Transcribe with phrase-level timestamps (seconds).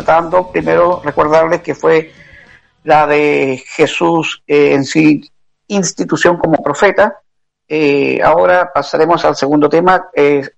[0.00, 2.12] tratando, primero recordarles que fue
[2.84, 5.30] la de Jesús eh, en sí
[5.68, 7.20] institución como profeta.
[7.68, 10.08] Eh, ahora pasaremos al segundo tema,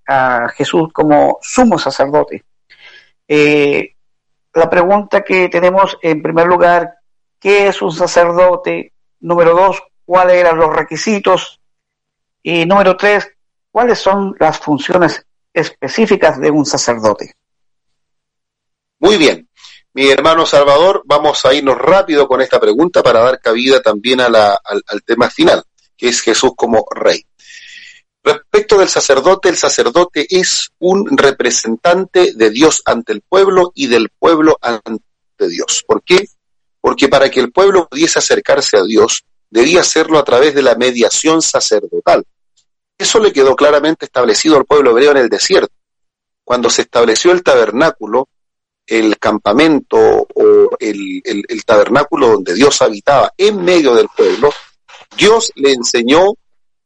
[0.07, 2.45] a Jesús como sumo sacerdote.
[3.29, 3.95] Eh,
[4.55, 6.95] la pregunta que tenemos en primer lugar,
[7.39, 8.93] ¿qué es un sacerdote?
[9.21, 11.61] Número dos, ¿cuáles eran los requisitos?
[12.43, 13.31] Y número tres,
[13.71, 17.35] ¿cuáles son las funciones específicas de un sacerdote?
[19.03, 19.49] Muy bien.
[19.95, 24.37] Mi hermano Salvador, vamos a irnos rápido con esta pregunta para dar cabida también al,
[24.37, 25.65] al tema final,
[25.97, 27.27] que es Jesús como rey.
[28.23, 34.09] Respecto del sacerdote, el sacerdote es un representante de Dios ante el pueblo y del
[34.17, 35.03] pueblo ante
[35.49, 35.83] Dios.
[35.85, 36.25] ¿Por qué?
[36.81, 40.77] Porque para que el pueblo pudiese acercarse a Dios, debía hacerlo a través de la
[40.77, 42.25] mediación sacerdotal.
[42.97, 45.75] Eso le quedó claramente establecido al pueblo hebreo en el desierto.
[46.45, 48.29] Cuando se estableció el tabernáculo,
[48.87, 49.97] el campamento
[50.35, 54.53] o el, el, tabernáculo donde Dios habitaba en medio del pueblo,
[55.17, 56.35] Dios le enseñó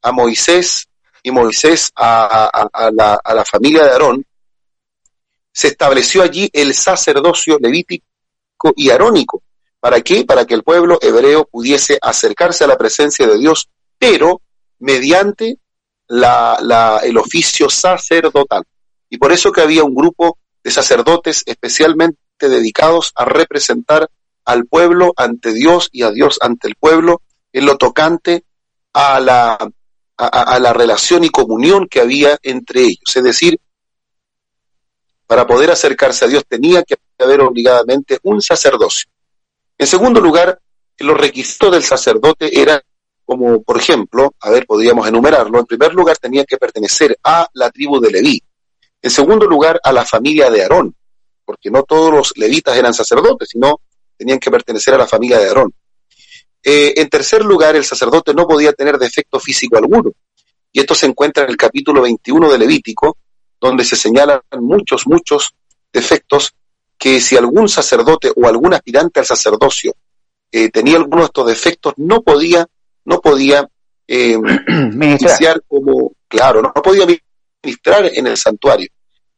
[0.02, 0.88] a Moisés
[1.22, 4.24] y Moisés a, a, la, a la familia de Aarón,
[5.52, 8.04] se estableció allí el sacerdocio levítico
[8.76, 9.42] y arónico.
[9.80, 10.24] ¿Para qué?
[10.24, 13.68] Para que el pueblo hebreo pudiese acercarse a la presencia de Dios,
[13.98, 14.42] pero
[14.78, 15.58] mediante
[16.08, 18.64] la, la, el oficio sacerdotal.
[19.08, 24.10] Y por eso que había un grupo de sacerdotes especialmente dedicados a representar
[24.44, 27.22] al pueblo ante Dios y a Dios ante el pueblo
[27.52, 28.42] en lo tocante
[28.92, 29.56] a la,
[30.16, 33.14] a, la relación y comunión que había entre ellos.
[33.14, 33.60] Es decir,
[35.28, 39.08] para poder acercarse a Dios tenía que haber obligadamente un sacerdocio.
[39.78, 40.58] En segundo lugar,
[40.98, 42.80] los requisitos del sacerdote eran
[43.24, 45.60] como, por ejemplo, a ver, podríamos enumerarlo.
[45.60, 48.42] En primer lugar, tenía que pertenecer a la tribu de Leví.
[49.06, 50.92] En segundo lugar, a la familia de Aarón,
[51.44, 53.80] porque no todos los levitas eran sacerdotes, sino
[54.16, 55.72] tenían que pertenecer a la familia de Aarón.
[56.60, 60.10] Eh, en tercer lugar, el sacerdote no podía tener defecto físico alguno.
[60.72, 63.16] Y esto se encuentra en el capítulo 21 de Levítico,
[63.60, 65.54] donde se señalan muchos, muchos
[65.92, 66.56] defectos
[66.98, 69.94] que si algún sacerdote o algún aspirante al sacerdocio
[70.50, 72.66] eh, tenía alguno de estos defectos, no podía,
[73.04, 73.68] no podía
[74.08, 74.36] eh,
[74.68, 77.06] iniciar como, claro, no podía
[77.62, 78.88] ministrar en el santuario.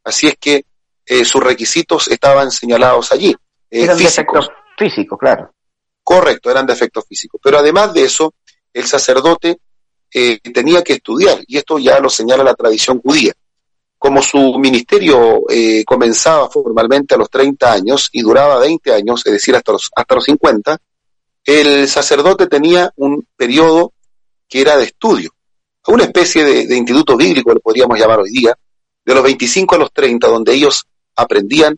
[0.03, 0.65] Así es que
[1.05, 3.35] eh, sus requisitos estaban señalados allí.
[3.69, 4.49] Eh, eran físicos.
[4.77, 5.51] físicos, claro.
[6.03, 7.41] Correcto, eran defectos físicos.
[7.43, 8.33] Pero además de eso,
[8.73, 9.59] el sacerdote
[10.13, 13.33] eh, tenía que estudiar, y esto ya lo señala la tradición judía.
[13.97, 15.43] Como su ministerio
[15.85, 20.15] comenzaba formalmente a los 30 años y duraba 20 años, es decir, hasta los, hasta
[20.15, 20.77] los 50,
[21.43, 23.91] el sacerdote tenía un periodo
[24.47, 25.31] que era de estudio,
[25.87, 28.55] una especie de, de instituto bíblico, lo podríamos llamar hoy día,
[29.09, 31.75] de los 25 a los 30, donde ellos aprendían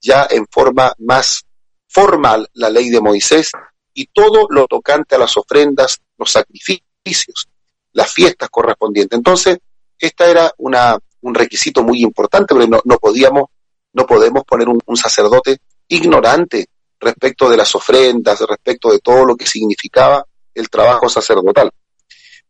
[0.00, 1.44] ya en forma más
[1.86, 3.52] formal la ley de Moisés
[3.94, 7.46] y todo lo tocante a las ofrendas, los sacrificios,
[7.92, 9.16] las fiestas correspondientes.
[9.16, 9.58] Entonces,
[9.96, 13.44] esta era una, un requisito muy importante, porque no, podíamos,
[13.92, 16.66] no podemos poner un, un, sacerdote ignorante
[16.98, 21.70] respecto de las ofrendas, respecto de todo lo que significaba el trabajo sacerdotal.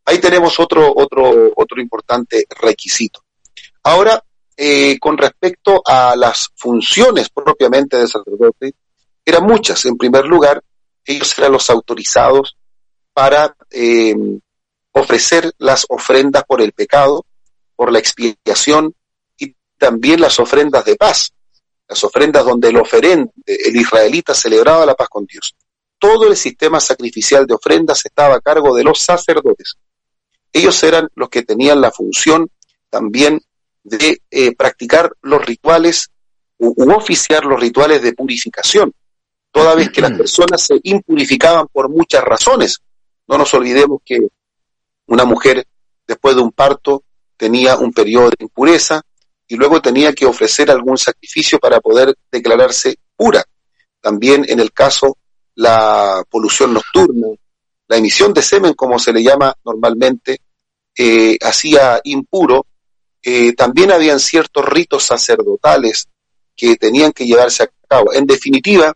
[0.07, 3.23] Ahí tenemos otro, otro, otro importante requisito.
[3.85, 4.23] Ahora,
[4.57, 8.75] eh, con respecto a las funciones propiamente del sacerdote,
[9.25, 9.85] eran muchas.
[9.87, 10.63] En primer lugar,
[11.05, 12.57] ellos eran los autorizados
[13.13, 14.15] para eh,
[14.93, 17.25] ofrecer las ofrendas por el pecado,
[17.75, 18.95] por la expiación
[19.37, 21.33] y también las ofrendas de paz,
[21.89, 25.55] las ofrendas donde el oferente, el israelita, celebraba la paz con Dios.
[25.99, 29.77] Todo el sistema sacrificial de ofrendas estaba a cargo de los sacerdotes.
[30.53, 32.51] Ellos eran los que tenían la función
[32.91, 33.41] también
[33.85, 36.11] de eh, practicar los rituales
[36.59, 38.93] u, u, oficiar los rituales de purificación,
[39.51, 42.79] toda vez que las personas se impurificaban por muchas razones.
[43.27, 44.19] No nos olvidemos que
[45.07, 45.67] una mujer
[46.07, 47.03] después de un parto
[47.37, 49.03] tenía un periodo de impureza
[49.49, 53.45] y luego tenía que ofrecer algún sacrificio para poder declararse pura.
[54.01, 55.19] También en el caso
[55.55, 57.29] la polución nocturna,
[57.89, 60.41] la emisión de semen, como se le llama normalmente,
[60.97, 62.67] eh, hacía impuro
[63.23, 66.09] eh, también habían ciertos ritos sacerdotales
[66.57, 68.13] que tenían que llevarse a cabo.
[68.13, 68.93] En definitiva,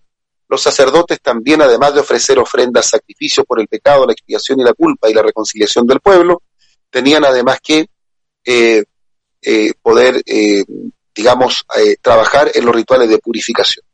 [0.48, 4.74] los sacerdotes también, además de ofrecer ofrendas, sacrificios por el pecado, la expiación y la
[4.74, 6.42] culpa y la reconciliación del pueblo,
[6.90, 7.88] tenían además que
[8.44, 8.84] eh,
[9.42, 10.64] eh, poder, eh,
[11.14, 13.84] digamos, eh, trabajar en los rituales de purificación.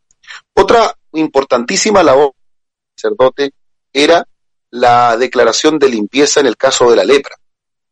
[0.54, 3.52] Otra importantísima labor del sacerdote
[3.92, 4.26] era
[4.70, 7.36] la declaración de limpieza en el caso de la lepra.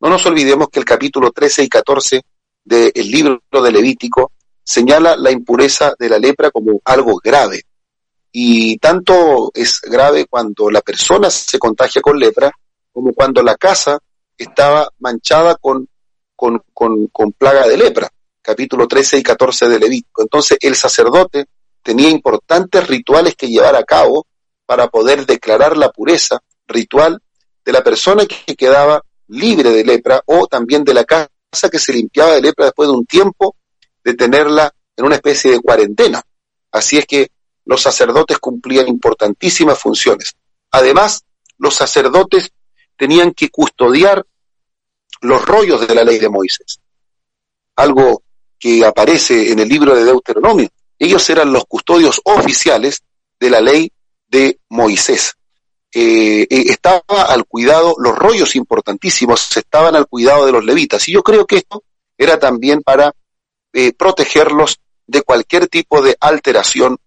[0.01, 2.23] No nos olvidemos que el capítulo 13 y 14
[2.65, 4.33] del libro de Levítico
[4.65, 7.65] señala la impureza de la lepra como algo grave.
[8.33, 12.51] Y tanto es grave cuando la persona se contagia con lepra
[12.93, 13.99] como cuando la casa
[14.39, 15.87] estaba manchada con,
[16.35, 18.09] con, con, plaga de lepra.
[18.41, 20.23] Capítulo 13 y 14 de Levítico.
[20.23, 21.45] Entonces el sacerdote
[21.83, 24.27] tenía importantes rituales que llevar a cabo
[24.65, 27.21] para poder declarar la pureza ritual
[27.65, 31.29] de la persona que quedaba libre de lepra o también de la casa
[31.71, 33.57] que se limpiaba de lepra después de un tiempo
[34.03, 36.23] de tenerla en una especie de cuarentena.
[36.73, 37.31] Así es que
[37.65, 40.35] los sacerdotes cumplían importantísimas funciones.
[40.71, 41.25] Además,
[41.59, 42.51] los sacerdotes
[42.97, 44.25] tenían que custodiar
[45.21, 46.81] los rollos de la ley de Moisés,
[47.77, 48.23] algo
[48.59, 50.69] que aparece en el libro de Deuteronomio.
[50.99, 53.03] Ellos eran los custodios oficiales
[53.39, 53.91] de la ley
[54.29, 55.35] de Moisés.
[55.93, 61.09] Eh, eh, estaba al cuidado, los rollos importantísimos estaban al cuidado de los levitas.
[61.09, 61.83] Y yo creo que esto
[62.17, 63.13] era también para
[63.73, 66.99] eh, protegerlos de cualquier tipo de alteración,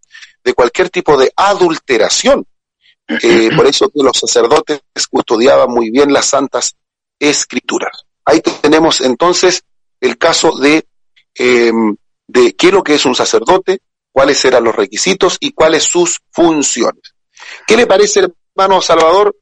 [0.44, 2.46] de cualquier tipo de adulteración.
[3.56, 6.76] por eso que los sacerdotes custodiaban muy bien las santas
[7.20, 8.06] escrituras.
[8.26, 9.64] Ahí tenemos entonces
[10.00, 10.86] el caso de,
[11.36, 11.96] em,
[12.28, 13.80] de qué es lo que es un sacerdote,
[14.12, 17.14] cuáles eran los requisitos y cuáles sus funciones.
[17.68, 19.36] ¿Qué le parece, hermano Salvador,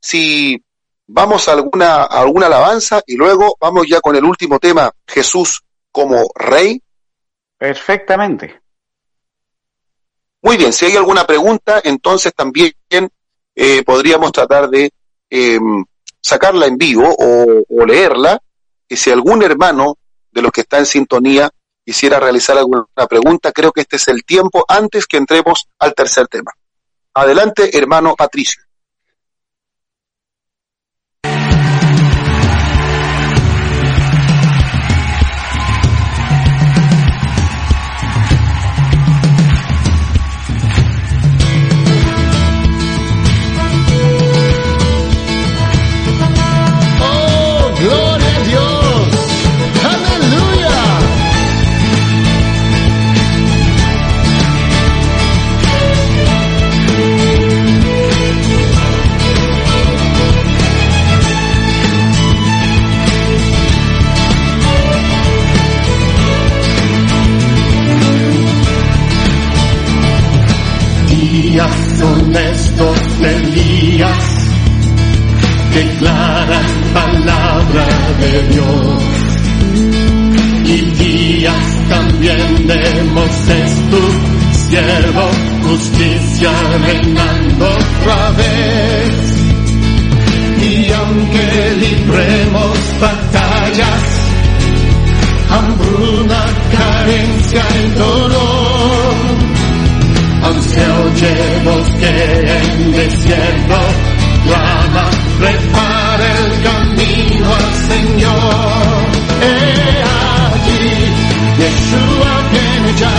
[0.00, 0.62] si
[1.06, 6.30] vamos a alguna, alguna alabanza y luego vamos ya con el último tema, Jesús como
[6.34, 6.82] rey?
[7.56, 8.60] Perfectamente.
[10.42, 12.72] Muy bien, si hay alguna pregunta, entonces también
[13.54, 14.92] eh, podríamos tratar de
[15.30, 15.84] em,
[16.20, 18.40] sacarla en vivo o, o leerla.
[18.86, 19.98] Y si algún hermano
[20.30, 21.50] de los que está en sintonía
[21.84, 26.28] quisiera realizar alguna pregunta, creo que este es el tiempo antes que entremos al tercer
[26.28, 26.52] tema.
[27.20, 28.67] Adelante, hermano Patricio.
[103.08, 103.78] Desierto,
[104.44, 105.04] clama,
[105.38, 109.00] prepara el camino al Señor.
[109.42, 109.54] He
[110.18, 110.88] allí,
[111.58, 113.18] Yeshua viene ya,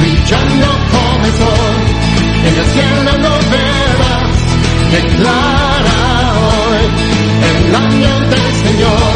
[0.00, 1.78] brillando como el sol,
[2.46, 4.36] en el cielo lo verás,
[4.92, 6.00] declara
[6.50, 6.84] hoy
[7.50, 9.12] el año del Señor,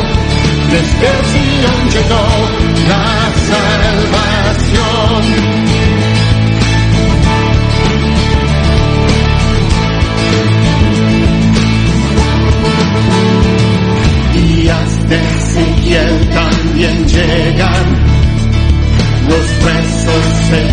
[0.72, 2.24] desde el Sion llegó
[2.88, 3.06] la
[3.50, 5.22] salvación.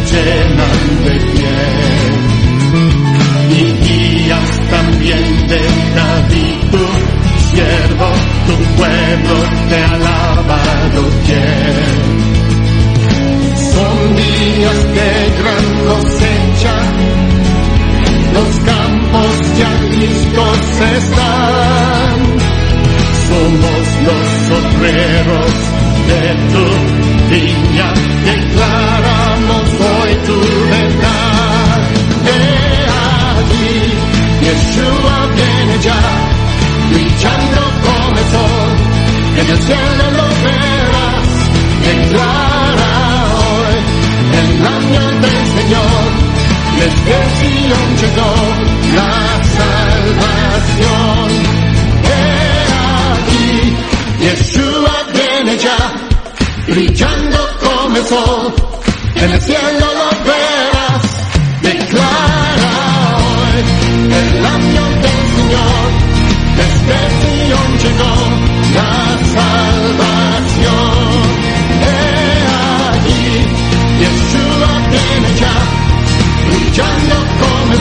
[0.09, 2.13] Llenan de piel.
[3.51, 5.61] Y días también de
[5.95, 6.71] David,
[7.51, 8.09] siervo,
[8.47, 9.35] tu pueblo
[9.69, 12.01] te ha lavado bien.
[13.71, 16.75] Son días de gran cosecha,
[18.33, 20.59] los campos ya listos
[20.97, 22.41] están
[23.31, 24.29] somos los
[24.59, 25.53] obreros
[26.09, 26.65] de tu
[27.31, 27.89] viña,
[39.61, 41.29] en el cielo lo verás,
[41.85, 42.93] declara
[43.41, 43.75] hoy
[44.39, 46.03] el año del Señor,
[46.79, 48.31] desde Sion llegó
[48.95, 49.13] la
[49.57, 50.91] salvación.
[54.21, 55.79] Yeshua viene ya,
[56.67, 58.53] brillando como el sol,
[59.15, 59.80] en el cielo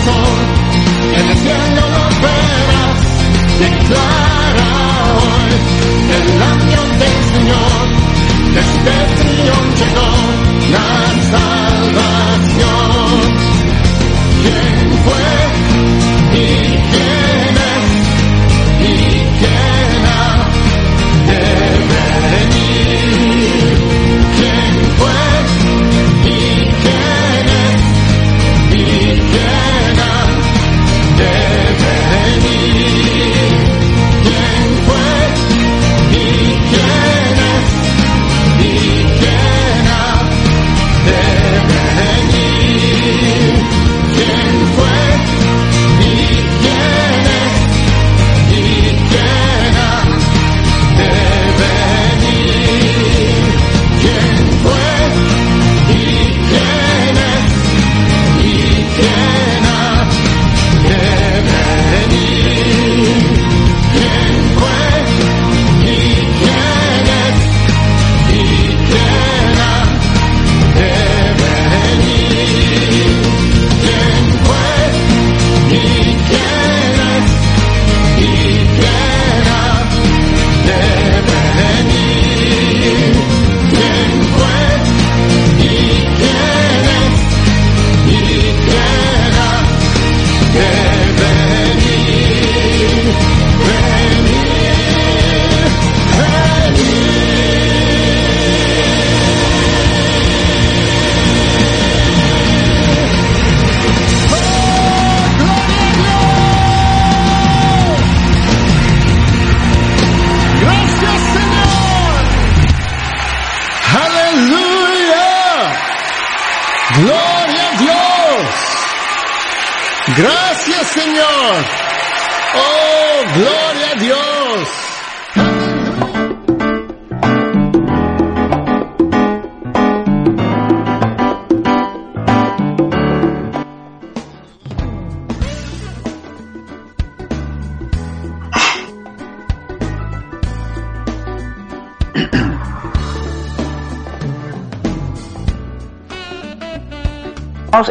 [0.05, 0.39] sol,
[1.15, 3.01] en el cielo lo verás,
[3.59, 4.30] declara hoy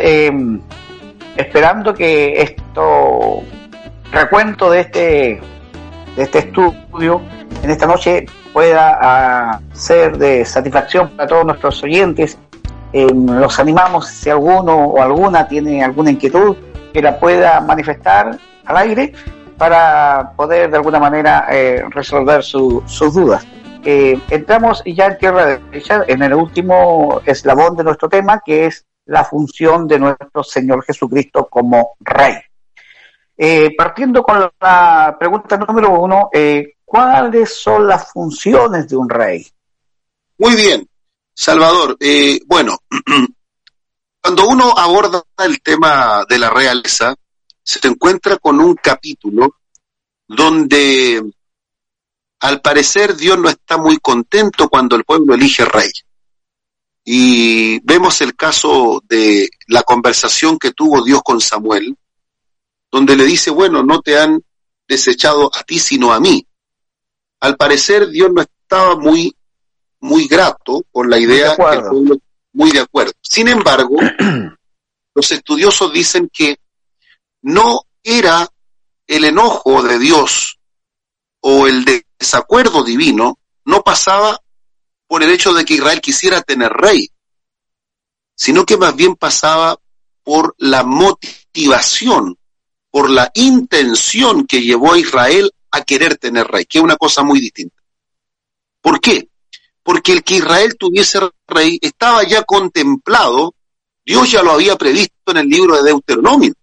[0.10, 0.32] eh,
[1.38, 3.44] esperando que esto
[4.12, 5.42] recuento de este
[6.16, 7.22] de este estudio
[7.63, 12.38] en esta noche pueda ah, ser de satisfacción para todos nuestros oyentes.
[12.92, 16.56] Eh, los animamos si alguno o alguna tiene alguna inquietud
[16.92, 19.13] que la pueda manifestar al aire
[19.58, 23.46] para poder de alguna manera eh, resolver su- sus dudas.
[23.86, 28.86] Eh, entramos ya en tierra derecha en el último eslabón de nuestro tema que es
[29.10, 32.36] la función de nuestro Señor Jesucristo como Rey.
[33.36, 39.48] Eh, partiendo con la pregunta número uno, eh, ¿cuáles son las funciones de un rey?
[40.38, 40.88] Muy bien,
[41.34, 41.98] Salvador.
[42.00, 42.78] eh, bueno,
[44.22, 47.16] cuando uno aborda el tema de la realeza,
[47.63, 49.56] se encuentra con un capítulo
[50.28, 51.24] donde
[52.42, 55.89] al parecer Dios no está muy contento cuando el pueblo elige rey.
[57.03, 61.98] Y vemos el caso de la conversación que tuvo Dios con Samuel,
[62.91, 64.44] donde le dice, bueno, no te han
[64.88, 66.46] desechado a ti, sino a mí.
[67.39, 69.36] Al parecer Dios no estaba muy,
[70.01, 71.89] muy grato por la idea que el acuerdo.
[71.91, 72.18] pueblo,
[72.53, 73.13] muy de acuerdo.
[73.22, 73.98] Sin embargo,
[75.15, 76.58] los estudiosos dicen que
[77.41, 78.48] no era
[79.08, 80.60] el enojo de Dios
[81.41, 81.86] o el
[82.20, 84.39] desacuerdo divino, no pasaba
[85.10, 87.10] por el hecho de que Israel quisiera tener rey,
[88.36, 89.75] sino que más bien pasaba
[90.24, 92.38] por la motivación,
[92.92, 97.24] por la intención que llevó a Israel a querer tener rey, que es una cosa
[97.24, 97.82] muy distinta.
[98.82, 99.28] ¿Por qué?
[99.82, 103.56] Porque el que Israel tuviese rey estaba ya contemplado,
[104.06, 106.54] Dios ya lo había previsto en el libro de Deuteronomio,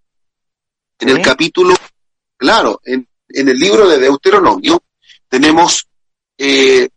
[1.01, 1.75] en el capítulo,
[2.37, 4.81] claro, en, en el libro de Deuteronomio
[5.29, 5.89] tenemos
[6.39, 6.89] eh,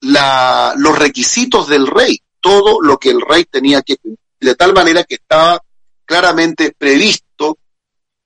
[0.00, 4.72] la, los requisitos del rey, todo lo que el rey tenía que cumplir, de tal
[4.72, 5.62] manera que estaba
[6.04, 7.58] claramente previsto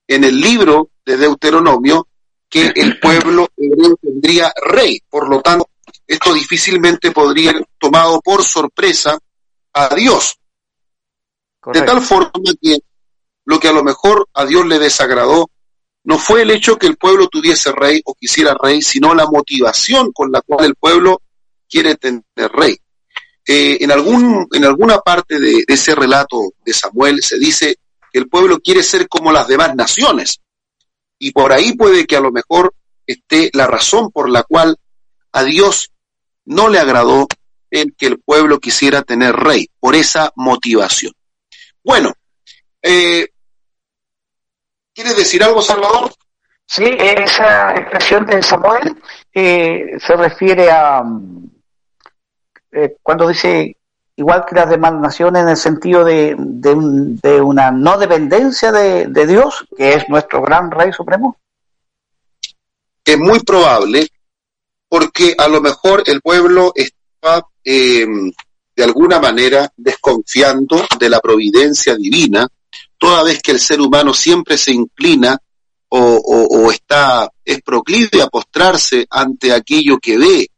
[0.06, 2.08] en el libro de Deuteronomio
[2.48, 5.00] que el pueblo hebreo tendría rey.
[5.08, 5.68] Por lo tanto,
[6.06, 9.18] esto difícilmente podría ser tomado por sorpresa
[9.72, 10.38] a Dios.
[11.72, 12.78] De tal forma que
[13.46, 15.50] lo que a lo mejor a Dios le desagradó
[16.04, 20.12] no fue el hecho que el pueblo tuviese rey o quisiera rey, sino la motivación
[20.12, 21.22] con la cual el pueblo
[21.74, 22.76] quiere tener rey.
[23.44, 27.78] Eh, en, algún, en alguna parte de, ese relato de Samuel se dice
[28.12, 30.40] que el pueblo quiere ser como las demás naciones.
[31.18, 32.72] Y por ahí puede que a lo mejor
[33.08, 34.76] esté la razón por la cual
[35.32, 35.90] a Dios
[36.44, 37.26] no le agradó
[37.72, 41.12] el que el pueblo quisiera tener rey, por esa motivación.
[41.82, 42.12] Bueno,
[42.82, 43.30] eh,
[44.94, 46.12] ¿quieres decir algo, Salvador?
[46.66, 48.96] Sí, esa expresión de Samuel
[49.34, 51.02] eh, se refiere a
[52.74, 53.76] eh, cuando dice
[54.16, 59.64] igual que las demás naciones en el sentido de, de, una no dependencia de, Dios,
[59.76, 61.36] que es nuestro gran Rey Supremo?
[63.04, 64.08] Es muy probable,
[64.88, 68.06] porque a lo mejor el pueblo está eh,
[68.76, 72.48] de alguna manera desconfiando de la providencia divina,
[72.98, 75.38] toda vez que el ser humano siempre se inclina
[75.88, 80.48] o, o está, es proclive a postrarse ante aquello que ve,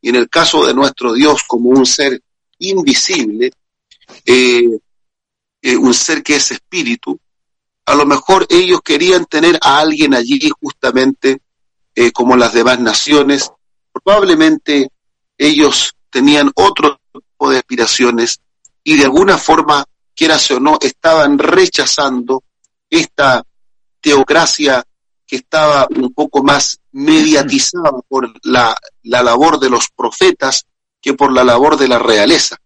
[0.00, 2.20] y en el caso de nuestro Dios como un ser
[2.58, 3.50] invisible,
[4.24, 4.78] eh,
[5.62, 7.18] eh, un ser que es espíritu,
[7.86, 11.40] a lo mejor ellos querían tener a alguien allí justamente
[11.94, 13.50] eh, como las demás naciones,
[13.92, 14.90] probablemente
[15.36, 18.40] ellos tenían otro tipo de aspiraciones
[18.84, 22.42] y de alguna forma, quieras o no, estaban rechazando
[22.90, 23.44] esta
[24.00, 24.84] teocracia
[25.26, 30.66] que estaba un poco más mediatizada por la, la labor de los profetas
[31.00, 32.56] que por la labor de la realeza.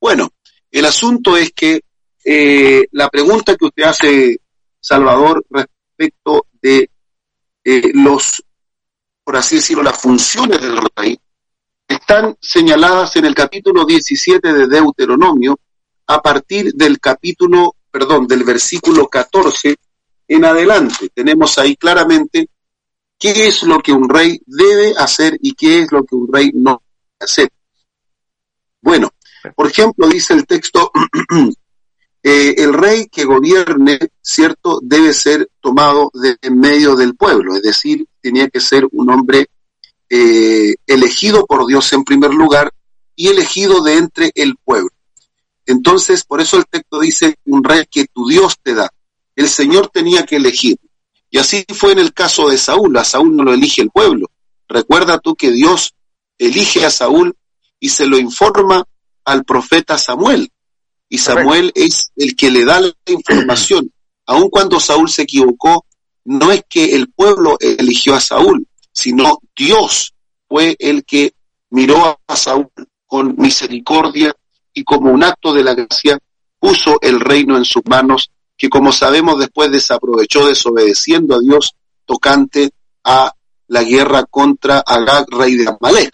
[0.00, 0.30] Bueno,
[0.70, 1.80] el asunto es que
[2.24, 4.40] eh, la pregunta que usted hace,
[4.80, 6.90] Salvador, respecto de
[7.62, 8.42] eh, los,
[9.22, 11.18] por así decirlo, las funciones del rey,
[11.86, 15.58] están señaladas en el capítulo 17 de Deuteronomio,
[16.08, 19.76] a partir del capítulo, perdón, del versículo 14
[20.26, 21.08] en adelante.
[21.14, 22.48] Tenemos ahí claramente
[23.20, 26.50] qué es lo que un rey debe hacer y qué es lo que un rey
[26.54, 27.50] no debe hacer.
[28.80, 29.10] Bueno,
[29.54, 30.90] por ejemplo, dice el texto,
[32.22, 37.62] eh, el rey que gobierne, ¿cierto?, debe ser tomado de en medio del pueblo, es
[37.62, 39.50] decir, tenía que ser un hombre
[40.08, 42.72] eh, elegido por Dios en primer lugar
[43.14, 44.90] y elegido de entre el pueblo.
[45.66, 48.90] Entonces, por eso el texto dice, un rey que tu Dios te da.
[49.36, 50.78] El Señor tenía que elegir.
[51.30, 52.96] Y así fue en el caso de Saúl.
[52.96, 54.30] A Saúl no lo elige el pueblo.
[54.68, 55.94] Recuerda tú que Dios
[56.38, 57.36] elige a Saúl
[57.78, 58.84] y se lo informa
[59.24, 60.50] al profeta Samuel.
[61.08, 63.90] Y Samuel es el que le da la información.
[64.26, 65.84] Aun cuando Saúl se equivocó,
[66.24, 70.14] no es que el pueblo eligió a Saúl, sino Dios
[70.48, 71.32] fue el que
[71.70, 72.68] miró a Saúl
[73.06, 74.34] con misericordia
[74.72, 76.18] y como un acto de la gracia
[76.60, 78.30] puso el reino en sus manos,
[78.60, 81.72] que como sabemos después desaprovechó desobedeciendo a Dios
[82.04, 82.70] tocante
[83.02, 83.32] a
[83.68, 86.12] la guerra contra Agag, rey de Amalek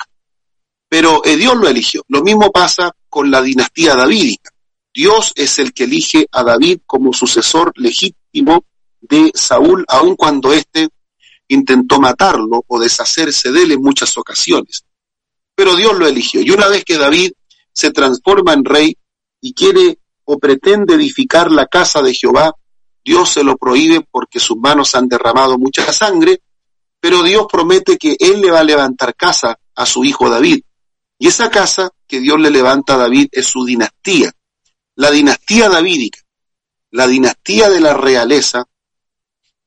[0.88, 2.04] pero eh, Dios lo eligió.
[2.08, 4.50] Lo mismo pasa con la dinastía davídica.
[4.94, 8.64] Dios es el que elige a David como sucesor legítimo
[9.00, 10.88] de Saúl, aun cuando éste
[11.48, 14.84] intentó matarlo o deshacerse de él en muchas ocasiones.
[15.54, 16.40] Pero Dios lo eligió.
[16.40, 17.32] Y una vez que David
[17.72, 18.96] se transforma en rey
[19.40, 22.52] y quiere o pretende edificar la casa de Jehová,
[23.04, 26.42] Dios se lo prohíbe porque sus manos han derramado mucha sangre,
[27.00, 30.62] pero Dios promete que Él le va a levantar casa a su hijo David.
[31.18, 34.32] Y esa casa que Dios le levanta a David es su dinastía,
[34.96, 36.20] la dinastía davídica,
[36.90, 38.64] la dinastía de la realeza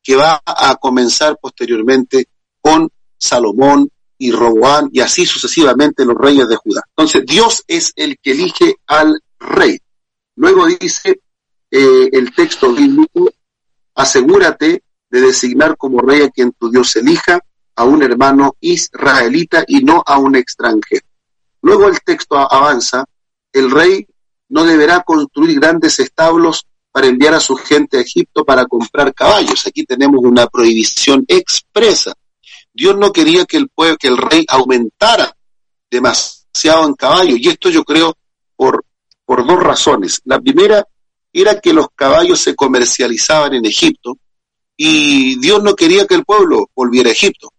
[0.03, 2.27] que va a comenzar posteriormente
[2.61, 6.81] con Salomón y Roboán y así sucesivamente los reyes de Judá.
[6.89, 9.79] Entonces Dios es el que elige al rey.
[10.39, 11.19] Luego dice
[11.69, 13.29] eh, el texto bíblico,
[13.93, 17.41] asegúrate de designar como rey a quien tu Dios elija,
[17.75, 21.05] a un hermano israelita y no a un extranjero.
[21.61, 23.03] Luego el texto avanza,
[23.51, 24.07] el rey
[24.47, 29.67] no deberá construir grandes establos para enviar a su gente a Egipto para comprar caballos.
[29.67, 32.13] Aquí tenemos una prohibición expresa.
[32.73, 35.35] Dios no quería que el pueblo, que el rey aumentara
[35.91, 37.39] demasiado en caballos.
[37.39, 38.15] Y esto yo creo
[38.55, 38.85] por,
[39.29, 40.21] por dos razones.
[40.25, 40.83] La primera
[41.31, 44.17] era que los caballos se comercializaban en Egipto
[44.75, 47.53] y Dios no quería que el pueblo volviera a Egipto.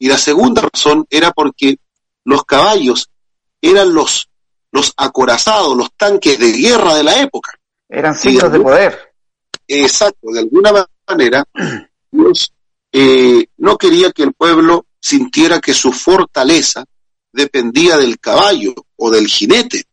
[0.00, 1.76] Y la segunda razón era porque
[2.24, 3.08] los caballos
[3.60, 4.28] eran los,
[4.72, 7.52] los acorazados, los tanques de guerra de la época.
[7.88, 9.14] Eran signos de, poder.
[9.68, 11.44] Exacto, de alguna manera,
[12.10, 12.52] Dios
[12.90, 16.84] eh, no quería que el pueblo sintiera que su fortaleza
[17.32, 19.84] dependía del caballo o del jinete,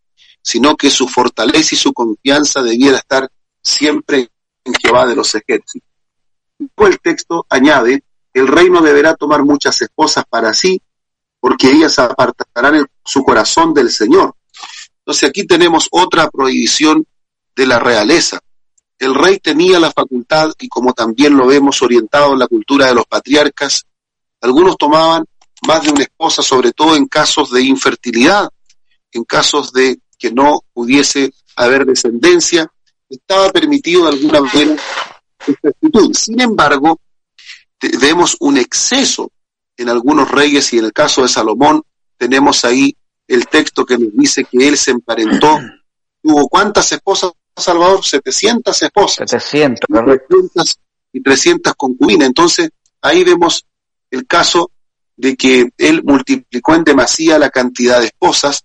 [0.44, 3.28] sino que su fortaleza y su confianza debiera estar
[3.62, 4.30] siempre
[4.64, 5.90] en Jehová de los ejércitos.
[6.60, 8.04] el texto añade,
[8.34, 10.82] el reino deberá tomar muchas esposas para sí
[11.40, 14.34] porque ellas apartarán su corazón del Señor.
[15.00, 17.06] Entonces aquí tenemos otra prohibición
[17.54, 18.40] de la realeza.
[19.00, 22.94] el rey tenía la facultad, y como también lo vemos orientado en la cultura de
[22.94, 23.86] los patriarcas,
[24.40, 25.26] algunos tomaban
[25.68, 28.50] más de una esposa, sobre todo en casos de infertilidad,
[29.12, 32.72] en casos de que no pudiese haber descendencia,
[33.10, 34.76] estaba permitido de alguna manera
[35.46, 36.14] esta actitud.
[36.14, 36.98] Sin embargo,
[38.00, 39.30] vemos un exceso
[39.76, 41.84] en algunos reyes y en el caso de Salomón
[42.18, 42.96] tenemos ahí
[43.28, 45.60] el texto que nos dice que él se emparentó.
[46.24, 48.06] ¿Tuvo cuántas esposas, Salvador?
[48.06, 49.30] 700 esposas.
[49.30, 50.80] 700,
[51.12, 52.30] y 300 concubinas.
[52.30, 52.70] Entonces,
[53.02, 53.66] ahí vemos
[54.10, 54.72] el caso
[55.18, 58.64] de que él multiplicó en demasía la cantidad de esposas.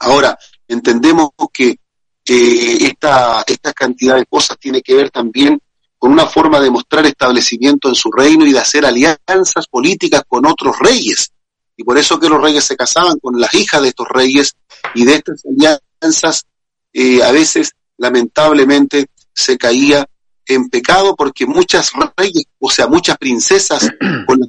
[0.00, 0.36] Ahora,
[0.68, 1.76] entendemos que
[2.24, 5.60] esta, esta cantidad de esposas tiene que ver también
[5.98, 10.46] con una forma de mostrar establecimiento en su reino y de hacer alianzas políticas con
[10.46, 11.30] otros reyes.
[11.76, 14.56] Y por eso que los reyes se casaban con las hijas de estos reyes
[14.94, 16.44] y de estas alianzas
[16.92, 20.06] eh, a veces lamentablemente se caía
[20.46, 23.88] en pecado porque muchas reyes, o sea, muchas princesas
[24.26, 24.48] con las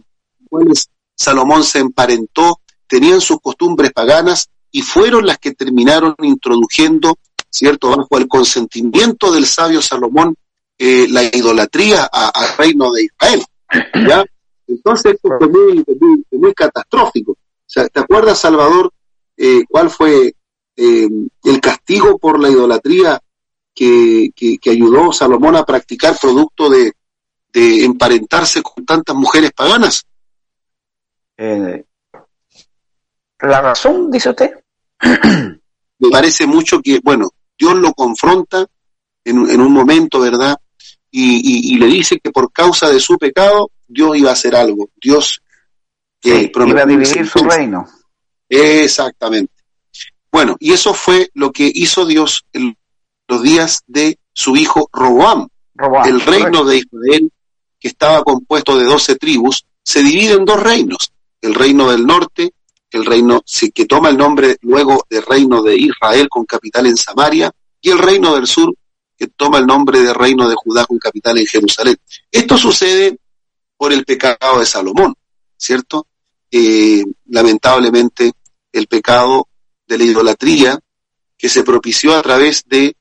[0.50, 7.96] cuales Salomón se emparentó, tenían sus costumbres paganas y fueron las que terminaron introduciendo, ¿cierto?,
[7.96, 10.36] bajo el consentimiento del sabio Salomón,
[10.80, 13.46] eh, la idolatría al reino de Israel.
[14.08, 14.26] ¿ya?
[14.68, 15.86] Entonces esto fue muy,
[16.32, 17.34] muy, catastrófico.
[17.34, 18.92] O sea, ¿Te acuerdas, Salvador,
[19.38, 20.34] eh, cuál fue
[20.76, 21.10] eh,
[21.44, 23.22] el castigo por la idolatría
[23.76, 26.94] que, que, ayudó Salomón a practicar producto de,
[27.52, 30.04] de emparentarse con tantas mujeres paganas?
[33.40, 34.63] la razón, dice usted.
[36.00, 38.66] Me parece mucho que, bueno, Dios lo confronta
[39.24, 40.58] en, en un momento, ¿verdad?
[41.16, 44.90] y, le dice que por causa de su pecado Dios iba a hacer algo.
[45.00, 45.42] Dios
[46.24, 47.88] eh, iba a dividir su reino.
[48.50, 49.54] Exactamente.
[50.32, 52.76] Bueno, y eso fue lo que hizo Dios en
[53.28, 55.48] los días de su hijo Roboam.
[56.06, 57.32] el reino de Israel,
[57.80, 61.12] que estaba compuesto de doce tribus, se divide en dos reinos.
[61.42, 62.54] El reino del norte,
[62.98, 67.52] el reino que toma el nombre luego de reino de Israel con capital en Samaria,
[67.82, 68.74] y el reino del sur,
[69.18, 71.98] que toma el nombre de reino de Judá con capital en Jerusalén.
[72.32, 73.18] Esto sucede
[73.78, 75.14] por el pecado de Salomón,
[75.58, 76.08] ¿cierto?
[76.50, 78.32] Eh, lamentablemente
[78.72, 79.48] el pecado
[79.88, 80.80] de la idolatría
[81.38, 82.96] que se propició a través de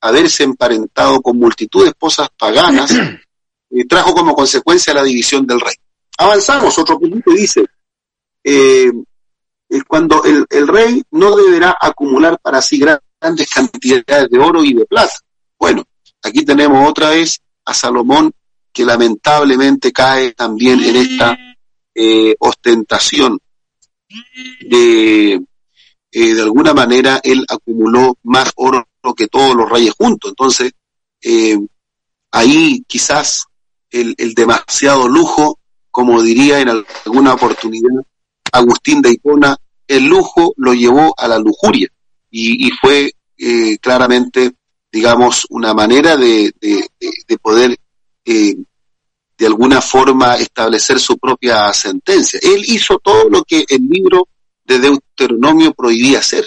[0.00, 2.90] haberse emparentado con multitud de esposas paganas,
[3.70, 5.74] eh, trajo como consecuencia la división del rey.
[6.18, 7.64] Avanzamos, otro punto dice,
[8.42, 8.90] eh,
[9.76, 14.74] es cuando el, el, rey no deberá acumular para sí grandes cantidades de oro y
[14.74, 15.14] de plata,
[15.58, 15.84] bueno,
[16.22, 18.32] aquí tenemos otra vez a Salomón
[18.72, 21.38] que lamentablemente cae también en esta
[21.94, 23.38] eh, ostentación
[24.60, 30.30] de, eh, de alguna manera, él acumuló más oro que todos los reyes juntos.
[30.30, 30.72] Entonces,
[31.22, 31.58] eh,
[32.30, 33.46] ahí quizás
[33.90, 35.58] el, demasiado lujo,
[35.90, 36.68] como diría en
[37.04, 38.04] alguna oportunidad
[38.52, 39.56] Agustín de Hipona,
[39.88, 41.88] el lujo lo llevó a la lujuria
[42.30, 43.12] y, y fue
[43.80, 44.54] claramente
[44.94, 47.76] digamos, una manera de, de, poder
[48.24, 48.54] eh,
[49.36, 52.38] de alguna forma establecer su propia sentencia.
[52.40, 54.28] Él hizo todo lo que el libro
[54.64, 56.44] de Deuteronomio prohibía hacer.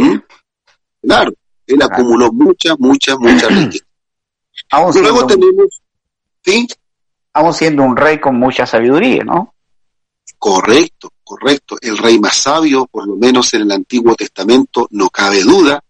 [0.00, 0.22] ¿Mm?
[1.02, 1.32] Claro,
[1.66, 3.84] él acumuló mucha, mucha, mucha riqueza.
[4.94, 5.82] Luego tenemos,
[6.44, 6.68] ¿sí?
[7.32, 9.54] Aún siendo un rey con mucha sabiduría, ¿no?
[10.36, 11.76] Correcto, correcto.
[11.80, 15.82] El rey más sabio, por lo menos en el Antiguo Testamento, no cabe duda.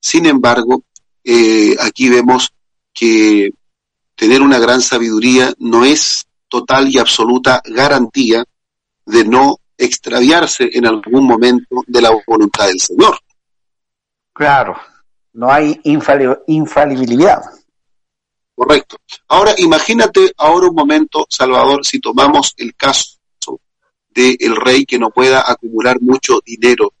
[0.00, 0.84] Sin embargo,
[1.22, 2.52] eh, aquí vemos
[2.92, 3.50] que
[4.14, 8.44] tener una gran sabiduría no es total y absoluta garantía
[9.06, 13.18] de no extraviarse en algún momento de la voluntad del Señor.
[14.32, 14.76] Claro,
[15.32, 17.42] no hay infalibilidad.
[18.54, 18.98] Correcto.
[19.28, 23.21] Ahora imagínate ahora un momento, Salvador, si tomamos el caso
[24.14, 26.94] del el rey que no pueda acumular mucho dinero.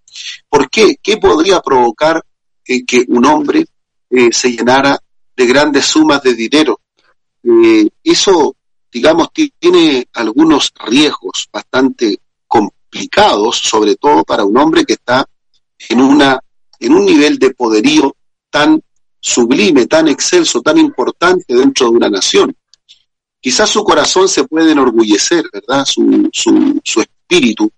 [0.48, 0.96] ¿Por qué?
[1.02, 2.22] ¿Qué podría provocar
[2.64, 3.66] que un hombre
[4.10, 4.98] eh, se llenara
[5.36, 6.80] de grandes sumas de dinero.
[7.42, 8.56] Eh, eso,
[8.90, 15.26] digamos, tiene algunos riesgos bastante complicados, sobre todo para un hombre que está
[15.88, 16.38] en, una,
[16.78, 18.14] en un nivel de poderío
[18.50, 18.82] tan
[19.18, 22.54] sublime, tan excelso, tan importante dentro de una nación.
[23.42, 25.84] Quizás su corazón se puede enorgullecer, ¿verdad?
[25.84, 27.68] Su, su, su espíritu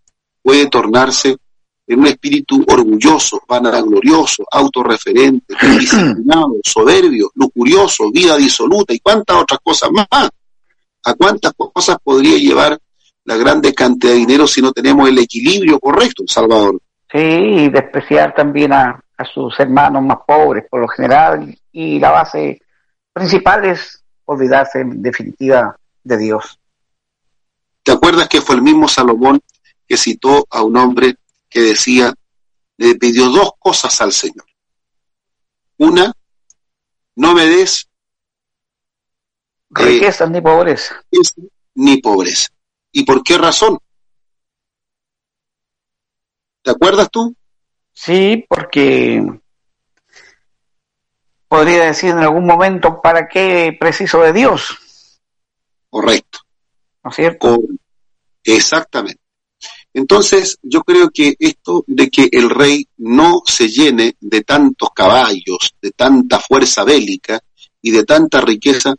[0.42, 1.38] puede tornarse
[1.86, 9.90] en un espíritu orgulloso, vanaglorioso, autorreferente, disciplinado, soberbio, lujurioso, vida disoluta y cuántas otras cosas
[9.90, 10.30] más.
[11.06, 12.78] ¿A cuántas cosas podría llevar
[13.24, 16.78] la grande cantidad de dinero si no tenemos el equilibrio correcto, Salvador?
[17.10, 19.00] Sí, y despreciar también a,
[19.32, 22.60] sus hermanos más pobres, por lo general, y la base
[23.12, 26.58] principal es olvidarse en definitiva de Dios.
[27.82, 29.40] ¿Te acuerdas que fue el mismo Salomón
[29.86, 31.16] que citó a un hombre
[31.48, 32.14] que decía,
[32.76, 34.46] le pidió dos cosas al Señor?
[35.78, 36.12] Una,
[37.16, 37.88] no me des
[39.70, 41.04] riqueza ni pobreza.
[41.74, 42.48] Ni pobreza.
[42.92, 43.78] ¿Y por qué razón?
[46.62, 47.34] ¿Te acuerdas tú?
[47.92, 49.22] Sí, porque
[51.48, 54.76] podría decir en algún momento, ¿para qué preciso de Dios?
[55.88, 56.40] Correcto.
[57.02, 57.58] ¿No es cierto?
[58.42, 59.20] Exactamente.
[59.92, 65.74] Entonces, yo creo que esto de que el rey no se llene de tantos caballos,
[65.80, 67.40] de tanta fuerza bélica
[67.80, 68.94] y de tanta riqueza,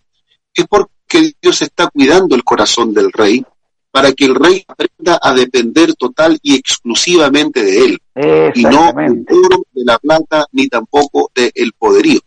[0.54, 3.46] es porque Dios está cuidando el corazón del rey
[3.92, 8.00] para que el rey aprenda a depender total y exclusivamente de él,
[8.54, 12.20] y no de la plata ni tampoco del poderío.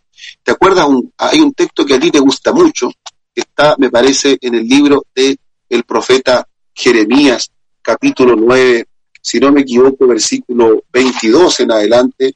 [0.43, 0.87] ¿Te acuerdas?
[1.17, 2.91] hay un texto que a ti te gusta mucho,
[3.33, 5.37] que está, me parece, en el libro de
[5.69, 8.87] el profeta Jeremías, capítulo 9,
[9.21, 12.35] si no me equivoco, versículo 22 en adelante.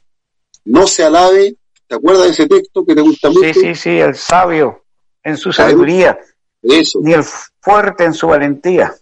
[0.65, 1.55] No se alabe,
[1.87, 3.53] ¿te acuerdas de ese texto que te gusta mucho?
[3.53, 4.83] Sí, sí, sí, el sabio
[5.23, 6.17] en su sabiduría,
[6.61, 6.99] Eso.
[7.01, 8.93] ni el fuerte en su valentía.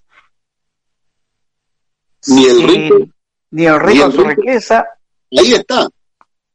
[2.28, 2.98] Ni el rico.
[3.52, 4.86] Ni el rico en su riqueza.
[5.32, 5.88] Ahí está.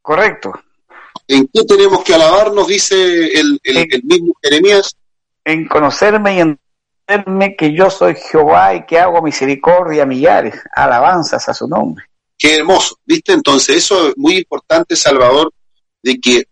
[0.00, 0.52] Correcto.
[1.28, 2.66] ¿En qué tenemos que alabarnos?
[2.66, 4.96] Dice el, el, mismo Jeremías.
[5.44, 11.48] En conocerme y entenderme que yo soy Jehová y que hago misericordia a millares, alabanzas
[11.48, 12.04] a su nombre.
[12.38, 13.32] Qué hermoso, ¿viste?
[13.32, 15.52] Entonces eso es muy importante, Salvador,
[16.02, 16.44] de que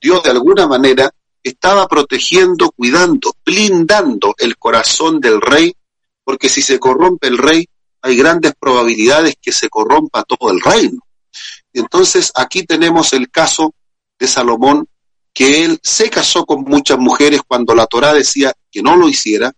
[0.00, 1.10] Dios de alguna manera
[1.42, 5.74] estaba protegiendo, cuidando, blindando el corazón del rey,
[6.24, 7.66] porque si se corrompe el rey,
[8.02, 11.00] hay grandes probabilidades que se corrompa todo el reino.
[11.72, 13.74] Entonces aquí tenemos el caso
[14.20, 14.86] de Salomón,
[15.32, 19.52] que él se casó con muchas mujeres cuando la Torá decía que no lo hiciera,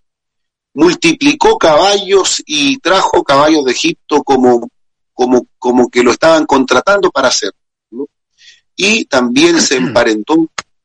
[0.75, 4.69] multiplicó caballos y trajo caballos de Egipto como,
[5.13, 8.09] como, como que lo estaban contratando para hacerlo.
[8.77, 10.37] Y también se emparentó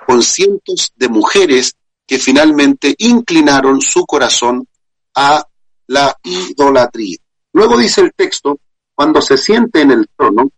[0.06, 4.68] con cientos de mujeres que finalmente inclinaron su corazón
[5.14, 5.46] a
[5.88, 7.18] la idolatría.
[7.54, 8.60] Luego dice el texto,
[8.96, 10.50] cuando se siente en el trono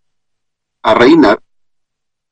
[0.84, 1.42] a reinar,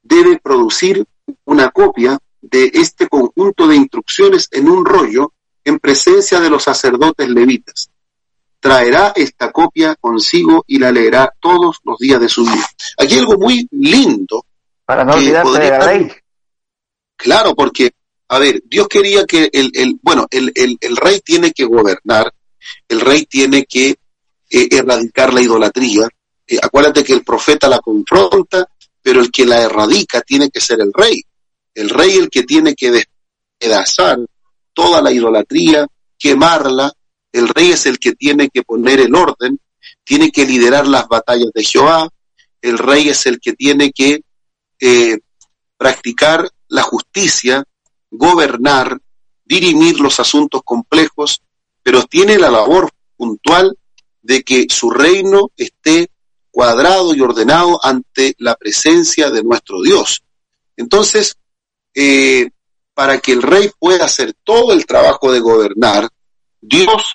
[0.07, 1.05] debe producir
[1.45, 5.33] una copia de este conjunto de instrucciones en un rollo
[5.65, 7.89] en presencia de los sacerdotes levitas.
[8.59, 12.67] Traerá esta copia consigo y la leerá todos los días de su vida.
[12.97, 14.45] Aquí hay algo muy lindo.
[14.85, 16.11] Para no olvidarse de la ley.
[17.17, 17.91] Claro, porque,
[18.29, 22.33] a ver, Dios quería que el, el bueno, el, el, el rey tiene que gobernar,
[22.87, 23.89] el rey tiene que
[24.49, 26.07] eh, erradicar la idolatría.
[26.47, 28.69] Eh, acuérdate que el profeta la confronta
[29.07, 31.23] pero el que la erradica tiene que ser el rey.
[31.73, 34.19] El rey el que tiene que despedazar
[34.73, 35.87] toda la idolatría,
[36.19, 36.91] quemarla,
[37.31, 39.61] el rey es el que tiene que poner el orden,
[40.03, 42.09] tiene que liderar las batallas de Jehová,
[42.61, 44.23] el rey es el que tiene que
[44.81, 45.19] eh,
[45.77, 47.63] practicar la justicia,
[48.11, 48.99] gobernar,
[49.45, 51.41] dirimir los asuntos complejos,
[51.81, 53.77] pero tiene la labor puntual
[54.21, 56.09] de que su reino esté
[56.57, 60.23] cuadrado y ordenado ante la presencia de nuestro Dios.
[60.75, 61.37] Entonces,
[61.93, 62.49] eh,
[62.95, 66.09] para que el rey pueda hacer todo el trabajo de gobernar,
[66.59, 67.13] Dios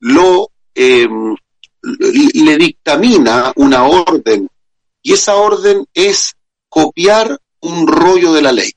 [0.00, 1.34] lo em,
[1.80, 4.46] le dictamina una orden
[5.00, 6.34] y esa orden es
[6.68, 8.72] copiar un rollo de la ley.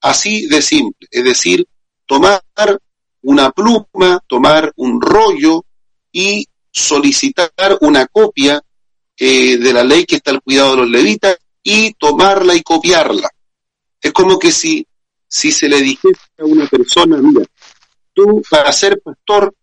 [0.00, 1.68] Así de simple, es decir,
[2.04, 2.42] tomar
[3.22, 5.64] una pluma, tomar un rollo
[6.10, 8.60] y solicitar una copia
[9.22, 13.28] eh, de la ley que está al cuidado de los levitas y tomarla y copiarla.
[14.00, 14.86] Es como que si,
[15.28, 17.44] si se le dijese a una persona, mira,
[18.14, 19.54] tú para ser pastor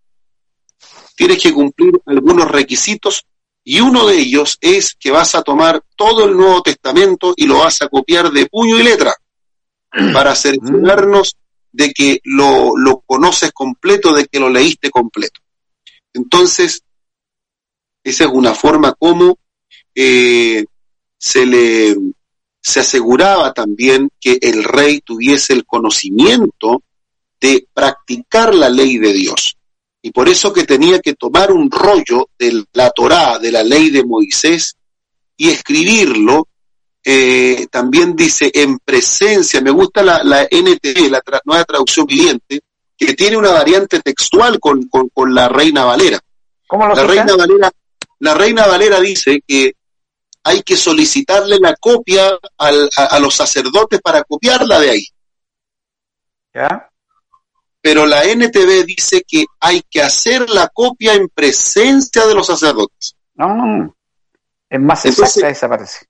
[1.15, 3.25] tienes que cumplir algunos requisitos
[3.63, 7.57] y uno de ellos es que vas a tomar todo el Nuevo Testamento y lo
[7.57, 9.11] vas a copiar de puño y letra
[10.13, 11.35] para cerciorarnos
[11.71, 15.41] de que lo, lo conoces completo, de que lo leíste completo.
[16.13, 16.83] Entonces,
[18.03, 19.39] esa es una forma como
[19.99, 20.63] eh,
[21.17, 21.95] se le
[22.61, 26.83] se aseguraba también que el rey tuviese el conocimiento
[27.39, 29.57] de practicar la ley de Dios.
[30.01, 33.89] Y por eso que tenía que tomar un rollo de la Torá, de la ley
[33.89, 34.75] de Moisés,
[35.37, 36.47] y escribirlo,
[37.03, 42.59] eh, también dice en presencia, me gusta la, la NTV, la nueva traducción viviente,
[42.97, 46.19] que tiene una variante textual con, con, la Reina Valera.
[46.67, 47.71] ¿Cómo la Reina Valera,
[48.19, 49.73] la Reina Valera dice que
[50.47, 55.05] hay que solicitarle la copia al, a, los sacerdotes para copiarla de ahí.
[56.53, 56.89] ¿Ya?
[57.81, 63.13] Pero la NTV dice que hay que hacer la copia en presencia de los sacerdotes.
[63.35, 63.95] No, no.
[64.69, 66.05] Es más Entonces- exacta esa parece.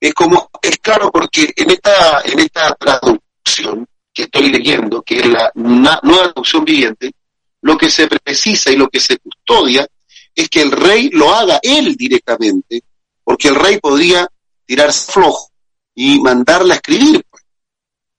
[0.00, 5.26] Es como, es claro, porque en esta, en esta traducción que estoy leyendo, que es
[5.26, 6.00] la nueva
[6.32, 7.10] traducción viviente,
[7.62, 9.86] lo que se precisa y lo que se custodia
[10.34, 12.82] es que el rey lo haga él directamente,
[13.28, 14.26] porque el rey podría
[14.64, 15.50] tirarse flojo
[15.94, 17.44] y mandarla a escribir, pues.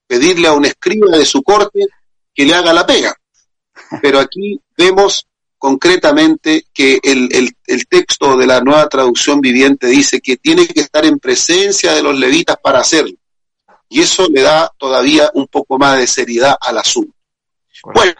[0.05, 1.87] pedirle a un escriba de su corte
[2.31, 3.15] que le haga la pega.
[4.03, 5.25] Pero aquí vemos
[5.57, 10.81] concretamente que el, el- el texto de la nueva traducción viviente dice que tiene que
[10.81, 13.17] estar en presencia de los levitas para hacerlo.
[13.89, 17.15] Y eso le da todavía un poco más de seriedad al asunto.
[17.95, 18.13] Bueno,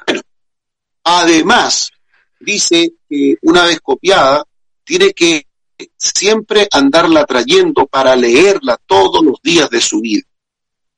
[1.03, 1.91] además,
[2.39, 4.43] dice que una vez copiada,
[4.83, 5.45] tiene que
[5.97, 10.23] siempre andarla trayendo para leerla todos los días de su vida.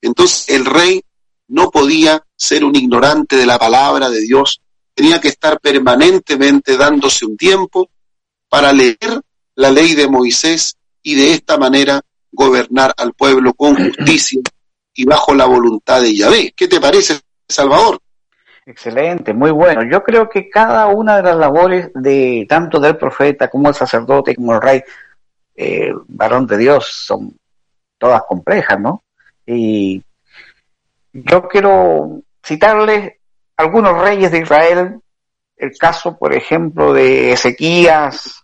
[0.02, 1.04] Entonces el rey
[1.48, 4.62] no podía ser un ignorante de la palabra de Dios,
[4.94, 7.90] tenía que estar permanentemente dándose un tiempo
[8.50, 9.22] para leer
[9.56, 14.42] la ley de Moisés y de esta manera gobernar al pueblo con justicia
[14.94, 16.54] y bajo la voluntad de Yahvé.
[16.56, 18.00] ¿Qué te parece, Salvador?
[18.66, 19.84] Excelente, muy bueno.
[19.84, 24.36] Yo creo que cada una de las labores de tanto del profeta como el sacerdote
[24.36, 24.84] como el rey,
[25.56, 27.36] eh, varón de Dios, son
[27.98, 29.04] todas complejas, ¿no?
[29.48, 30.04] Y
[31.12, 33.14] yo quiero citarles
[33.58, 35.02] algunos reyes de Israel,
[35.58, 38.44] el caso, por ejemplo, de Ezequías,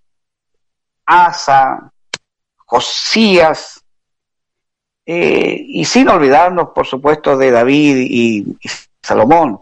[1.06, 1.92] Asa,
[2.58, 3.84] Josías,
[5.06, 8.70] eh, y sin olvidarnos, por supuesto, de David y, y
[9.02, 9.62] Salomón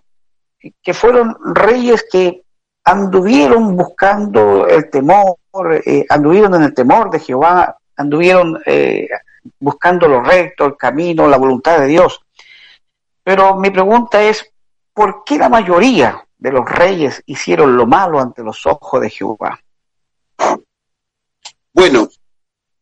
[0.82, 2.44] que fueron reyes que
[2.84, 5.38] anduvieron buscando el temor,
[5.86, 9.08] eh, anduvieron en el temor de Jehová, anduvieron eh,
[9.60, 12.20] buscando lo recto, el camino, la voluntad de Dios.
[13.24, 14.46] Pero mi pregunta es,
[14.94, 19.60] ¿por qué la mayoría de los reyes hicieron lo malo ante los ojos de Jehová?
[21.74, 22.08] Bueno,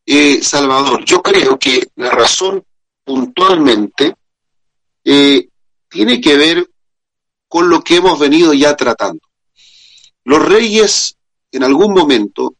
[0.06, 2.62] eh, Salvador, yo creo que la razón
[3.02, 4.14] puntualmente
[5.02, 5.48] eh,
[5.88, 6.68] tiene que ver
[7.54, 9.28] con lo que hemos venido ya tratando.
[10.24, 11.16] Los reyes
[11.52, 12.56] en algún momento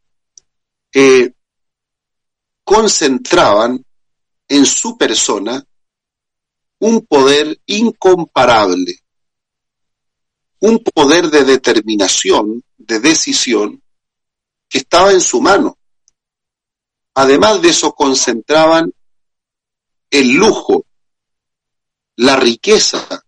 [0.93, 1.33] eh,
[2.63, 3.85] concentraban
[4.47, 5.67] en su persona
[6.79, 9.01] un poder incomparable,
[10.61, 13.83] un poder de determinación, de decisión,
[14.69, 15.77] que estaba en su mano.
[17.15, 18.93] Además de eso, concentraban
[20.09, 20.87] el lujo,
[22.15, 23.24] la riqueza,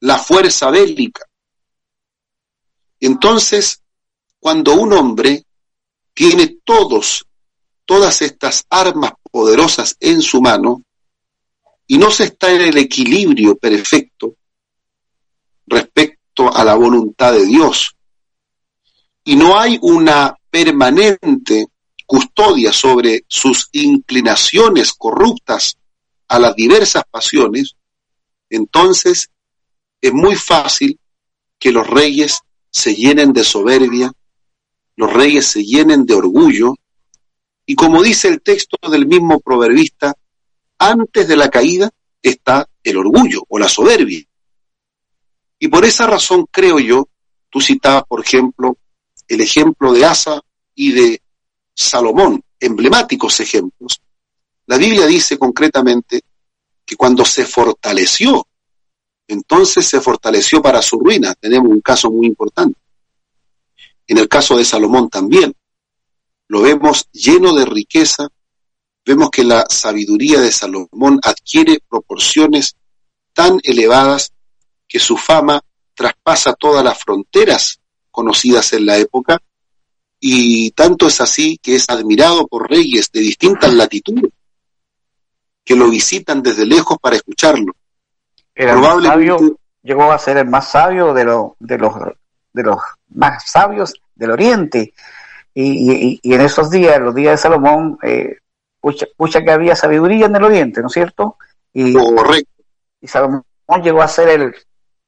[0.00, 1.26] la fuerza bélica.
[2.98, 3.82] Entonces,
[4.38, 5.44] cuando un hombre
[6.12, 7.26] tiene todos,
[7.84, 10.82] todas estas armas poderosas en su mano
[11.86, 14.36] y no se está en el equilibrio perfecto
[15.66, 17.96] respecto a la voluntad de Dios,
[19.24, 21.66] y no hay una permanente
[22.06, 25.76] custodia sobre sus inclinaciones corruptas
[26.28, 27.76] a las diversas pasiones,
[28.48, 29.30] entonces
[30.00, 30.98] es muy fácil
[31.58, 34.12] que los reyes se llenen de soberbia,
[34.96, 36.74] los reyes se llenen de orgullo,
[37.66, 40.14] y como dice el texto del mismo proverbista,
[40.78, 41.90] antes de la caída
[42.22, 44.22] está el orgullo o la soberbia.
[45.58, 47.08] Y por esa razón creo yo,
[47.50, 48.78] tú citabas, por ejemplo,
[49.28, 50.40] el ejemplo de Asa
[50.74, 51.22] y de
[51.74, 54.00] Salomón, emblemáticos ejemplos.
[54.66, 56.22] La Biblia dice concretamente
[56.84, 58.46] que cuando se fortaleció,
[59.32, 61.34] entonces se fortaleció para su ruina.
[61.34, 62.78] Tenemos un caso muy importante.
[64.06, 65.54] En el caso de Salomón también,
[66.48, 68.28] lo vemos lleno de riqueza,
[69.04, 72.74] vemos que la sabiduría de Salomón adquiere proporciones
[73.32, 74.32] tan elevadas
[74.88, 75.60] que su fama
[75.94, 77.78] traspasa todas las fronteras
[78.10, 79.40] conocidas en la época
[80.18, 84.32] y tanto es así que es admirado por reyes de distintas latitudes
[85.64, 87.72] que lo visitan desde lejos para escucharlo.
[88.54, 91.94] Era el más Probablemente- sabio, llegó a ser el más sabio de, lo- de, los,
[92.52, 92.78] de los
[93.14, 94.92] más sabios del Oriente.
[95.54, 98.38] Y, y- y en esos días, en los días de Salomón, eh,
[98.80, 101.36] pucha, pucha que había sabiduría en el Oriente, ¿no es cierto?
[101.72, 102.62] Y, Correcto,
[103.00, 103.44] y Salomón
[103.82, 104.54] llegó a ser el,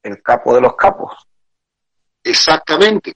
[0.03, 1.11] el capo de los capos.
[2.23, 3.13] exactamente.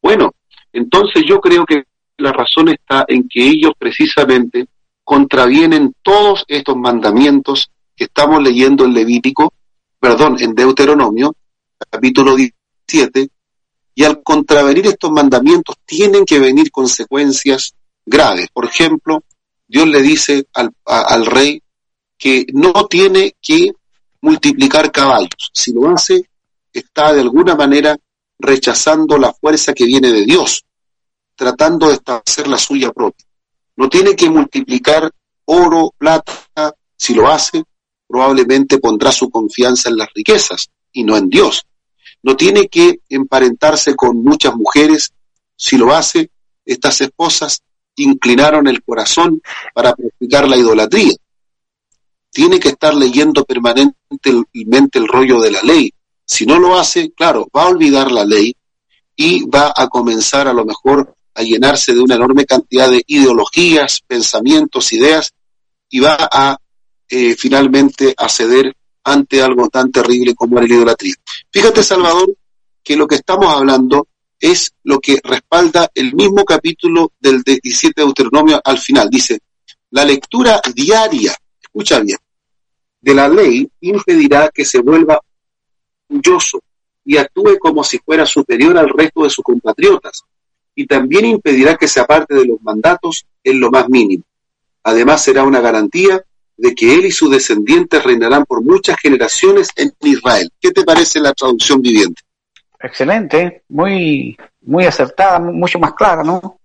[0.00, 0.32] Bueno,
[0.72, 1.84] entonces yo creo que
[2.18, 4.66] la razón está en que ellos precisamente
[5.04, 7.70] contravienen todos estos mandamientos
[8.04, 9.52] estamos leyendo en Levítico,
[9.98, 11.34] perdón, en Deuteronomio,
[11.90, 13.28] capítulo 17,
[13.94, 17.74] y al contravenir estos mandamientos tienen que venir consecuencias
[18.06, 18.48] graves.
[18.52, 19.24] Por ejemplo,
[19.66, 21.62] Dios le dice al, al rey
[22.16, 23.72] que no tiene que
[24.20, 25.50] multiplicar caballos.
[25.52, 26.28] Si lo hace,
[26.72, 27.96] está de alguna manera
[28.38, 30.64] rechazando la fuerza que viene de Dios,
[31.34, 33.26] tratando de establecer la suya propia.
[33.76, 35.10] No tiene que multiplicar
[35.44, 36.32] oro, plata,
[36.96, 37.64] si lo hace,
[38.08, 41.64] probablemente pondrá su confianza en las riquezas y no en Dios.
[42.22, 45.12] No tiene que emparentarse con muchas mujeres,
[45.54, 46.30] si lo hace,
[46.64, 47.62] estas esposas
[47.96, 49.40] inclinaron el corazón
[49.74, 51.14] para practicar la idolatría.
[52.30, 55.92] Tiene que estar leyendo permanentemente el rollo de la ley.
[56.24, 58.54] Si no lo hace, claro, va a olvidar la ley
[59.16, 64.00] y va a comenzar a lo mejor a llenarse de una enorme cantidad de ideologías,
[64.06, 65.32] pensamientos, ideas,
[65.88, 66.58] y va a
[67.08, 71.14] eh, finalmente a ceder ante algo tan terrible como la idolatría.
[71.50, 72.34] Fíjate, Salvador,
[72.82, 74.08] que lo que estamos hablando
[74.40, 79.08] es lo que respalda el mismo capítulo del 17 de Deuteronomio al final.
[79.10, 79.40] Dice,
[79.90, 82.18] la lectura diaria, escucha bien,
[83.00, 85.20] de la ley impedirá que se vuelva
[86.08, 86.60] orgulloso
[87.04, 90.24] y actúe como si fuera superior al resto de sus compatriotas,
[90.74, 94.24] y también impedirá que se aparte de los mandatos en lo más mínimo.
[94.82, 96.22] Además será una garantía
[96.58, 100.50] de que él y sus descendientes reinarán por muchas generaciones en Israel.
[100.60, 102.20] ¿Qué te parece la traducción viviente?
[102.80, 106.60] Excelente, muy, muy acertada, mucho más clara, ¿no?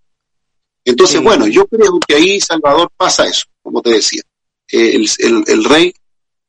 [0.83, 4.21] Entonces, bueno, yo creo que ahí, Salvador, pasa eso, como te decía.
[4.71, 5.93] Eh, el, rey,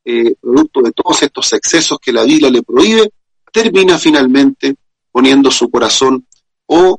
[0.04, 3.12] eh, producto de todos estos excesos que la Biblia le prohíbe,
[3.52, 4.74] termina finalmente
[5.12, 6.26] poniendo su corazón
[6.66, 6.98] o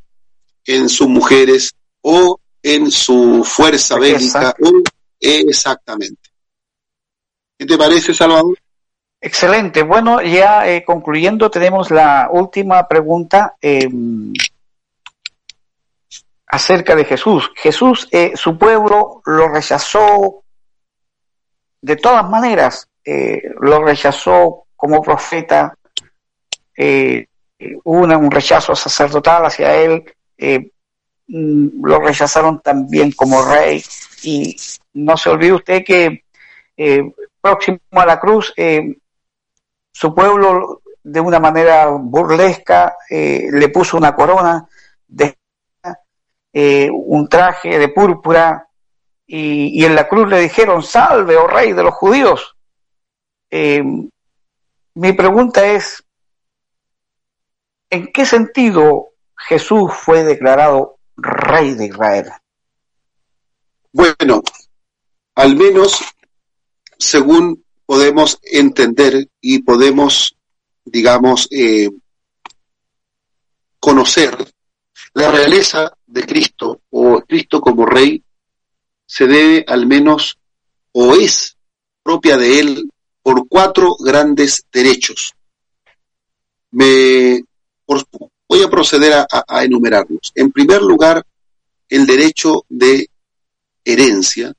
[0.63, 4.71] en sus mujeres o en su fuerza bélica, o,
[5.19, 6.24] exactamente.
[7.57, 8.57] ¿Qué te parece, Salvador?
[9.21, 9.81] Excelente.
[9.83, 13.89] Bueno, ya eh, concluyendo, tenemos la última pregunta eh,
[16.47, 17.49] acerca de Jesús.
[17.55, 20.43] Jesús, eh, su pueblo lo rechazó
[21.81, 22.87] de todas maneras,
[23.61, 25.75] lo rechazó como profeta,
[26.75, 30.03] hubo un rechazo sacerdotal hacia él,
[31.27, 33.83] mm, lo rechazaron también como rey
[34.23, 34.55] y
[34.93, 36.23] no se olvide usted que
[37.45, 38.97] próximo a la cruz, eh,
[39.91, 44.67] su pueblo de una manera burlesca eh, le puso una corona
[45.07, 45.37] de
[46.51, 48.67] eh, un traje de púrpura
[49.27, 52.55] y, y, en la cruz le dijeron salve oh rey de los judíos
[53.51, 56.03] mi pregunta es
[57.89, 62.31] ¿en qué sentido Jesús fue declarado rey de Israel?
[63.93, 64.41] Bueno,
[65.35, 66.14] al menos
[66.97, 70.35] según podemos entender y podemos,
[70.83, 71.89] digamos, eh,
[73.79, 74.35] conocer
[75.13, 78.23] la realeza de Cristo o Cristo como Rey
[79.05, 80.37] se debe al menos
[80.91, 81.55] o es
[82.01, 82.89] propia de Él
[83.21, 85.33] por cuatro grandes derechos.
[86.71, 87.41] Me,
[87.85, 90.31] voy a proceder a enumerarlos.
[90.35, 91.25] En primer lugar,
[91.89, 93.09] el derecho de
[93.83, 94.53] herencia,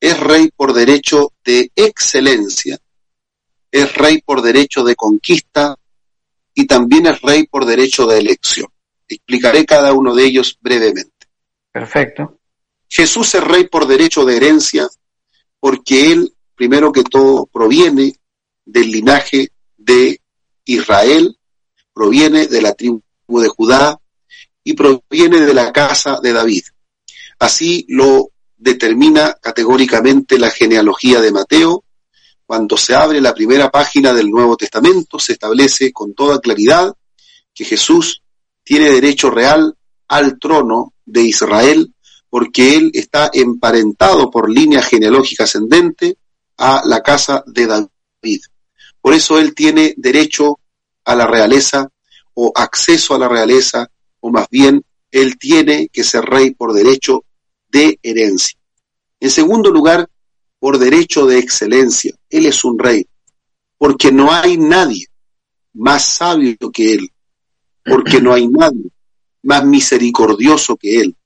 [0.00, 2.78] es rey por derecho de excelencia,
[3.70, 5.76] es rey por derecho de conquista
[6.54, 8.68] y también es rey por derecho de elección.
[9.08, 11.26] Explicaré cada uno de ellos brevemente.
[11.72, 12.38] Perfecto.
[12.88, 14.88] Jesús es rey por derecho de herencia
[15.60, 18.14] porque él, primero que todo, proviene
[18.64, 20.20] del linaje de
[20.64, 21.36] Israel,
[21.92, 23.98] proviene de la tribu de Judá
[24.62, 26.62] y proviene de la casa de David.
[27.38, 31.84] Así lo determina categóricamente la genealogía de Mateo.
[32.44, 36.94] Cuando se abre la primera página del Nuevo Testamento, se establece con toda claridad
[37.54, 38.22] que Jesús
[38.64, 39.74] tiene derecho real
[40.08, 41.92] al trono de Israel
[42.30, 46.18] porque él está emparentado por línea genealógica ascendente
[46.58, 48.40] a la casa de David.
[49.00, 50.58] Por eso él tiene derecho
[51.04, 51.88] a la realeza
[52.34, 53.90] o acceso a la realeza,
[54.20, 57.24] o más bien él tiene que ser rey por derecho
[57.68, 58.58] de herencia.
[59.20, 60.08] En segundo lugar,
[60.58, 62.14] por derecho de excelencia.
[62.28, 63.06] Él es un rey,
[63.76, 65.06] porque no hay nadie
[65.74, 67.12] más sabio que Él,
[67.84, 68.90] porque no hay nadie
[69.42, 71.16] más misericordioso que Él,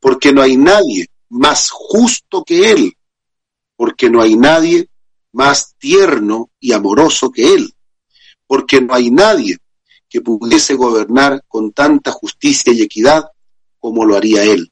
[0.00, 2.96] porque no hay nadie más justo que Él,
[3.76, 4.88] porque no hay nadie
[5.32, 7.72] más tierno y amoroso que Él,
[8.46, 9.56] porque no hay nadie
[10.08, 13.24] que pudiese gobernar con tanta justicia y equidad
[13.78, 14.70] como lo haría Él.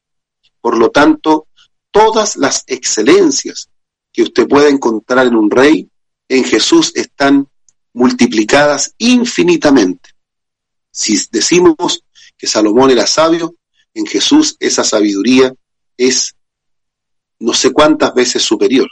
[0.66, 1.46] Por lo tanto,
[1.92, 3.68] todas las excelencias
[4.12, 5.88] que usted pueda encontrar en un rey,
[6.28, 7.48] en Jesús están
[7.92, 10.10] multiplicadas infinitamente.
[10.90, 12.02] Si decimos
[12.36, 13.54] que Salomón era sabio,
[13.94, 15.54] en Jesús esa sabiduría
[15.96, 16.34] es
[17.38, 18.88] no sé cuántas veces superior.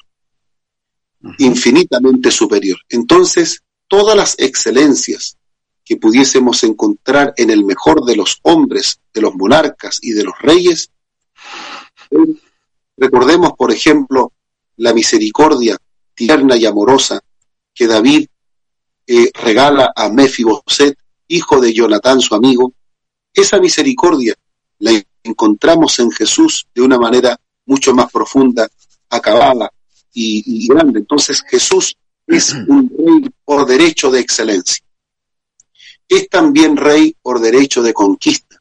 [1.38, 2.78] infinitamente superior.
[2.88, 5.38] Entonces, todas las excelencias
[5.84, 10.34] que pudiésemos encontrar en el mejor de los hombres, de los monarcas y de los
[10.40, 10.92] reyes,
[12.96, 14.32] recordemos, por ejemplo,
[14.76, 15.76] la misericordia
[16.14, 17.20] tierna y amorosa
[17.74, 18.26] que David
[19.06, 20.96] eh, regala a Mefiboset,
[21.28, 22.72] hijo de Jonatán, su amigo,
[23.32, 24.34] esa misericordia
[24.78, 24.92] la
[25.22, 28.68] encontramos en Jesús de una manera mucho más profunda,
[29.10, 29.70] acabada
[30.12, 31.00] y, grande.
[31.00, 31.96] Entonces Jesús
[32.26, 34.84] es un rey por derecho de excelencia.
[36.08, 38.60] Es también rey por derecho de conquista,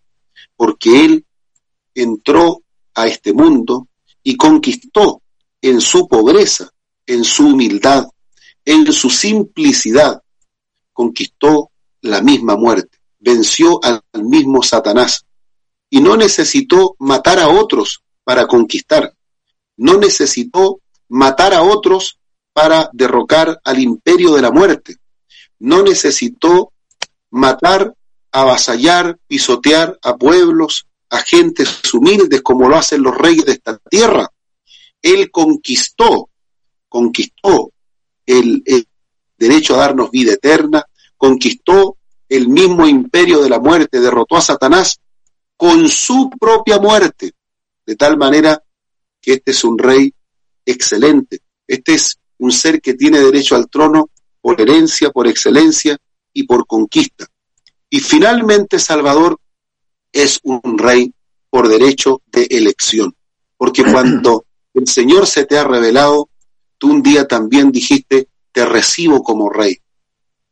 [0.55, 1.25] porque él
[1.93, 2.62] entró
[2.95, 3.87] a este mundo
[4.21, 5.21] y conquistó
[5.61, 6.69] en su pobreza,
[7.05, 8.07] en su humildad,
[8.65, 10.21] en su simplicidad,
[10.91, 11.71] conquistó
[12.01, 15.25] la misma muerte, venció al mismo Satanás
[15.89, 19.13] y no necesitó matar a otros para conquistar,
[19.77, 20.79] no necesitó
[21.09, 22.19] matar a otros
[22.53, 24.97] para derrocar al imperio de la muerte,
[25.59, 26.71] no necesitó
[27.29, 27.95] matar,
[28.31, 34.27] avasallar, pisotear a pueblos, a gentes humildes como lo hacen los reyes de esta tierra.
[34.99, 36.29] Él conquistó,
[36.89, 37.71] conquistó
[38.25, 38.87] el, el
[39.37, 40.83] derecho a darnos vida eterna,
[41.15, 41.97] conquistó
[42.27, 44.99] el mismo imperio de la muerte, derrotó a Satanás
[45.55, 47.33] con su propia muerte,
[47.85, 48.63] de tal manera
[49.21, 50.11] que este es un rey
[50.65, 54.09] excelente, este es un ser que tiene derecho al trono
[54.41, 55.95] por herencia, por excelencia
[56.33, 57.27] y por conquista.
[57.87, 59.39] Y finalmente Salvador
[60.13, 61.11] es un rey
[61.49, 63.13] por derecho de elección,
[63.57, 66.29] porque cuando el Señor se te ha revelado,
[66.77, 69.77] tú un día también dijiste, te recibo como rey.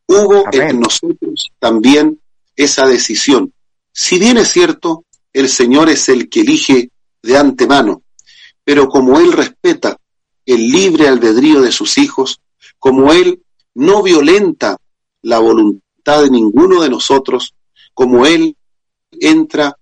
[0.08, 2.20] Hubo en nosotros también
[2.56, 3.54] esa decisión.
[3.94, 6.90] Si bien es cierto, el Señor es el que elige
[7.22, 8.04] de antemano,
[8.64, 9.98] pero como Él respeta
[10.46, 12.42] el libre albedrío de sus hijos,
[12.80, 13.42] como Él
[13.76, 14.78] no violenta
[15.22, 17.54] la voluntad de ninguno de nosotros,
[17.94, 18.58] como Él
[19.12, 19.78] entra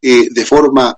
[0.00, 0.96] eh, de forma,